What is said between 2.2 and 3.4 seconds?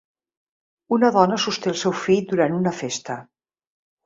durant una festa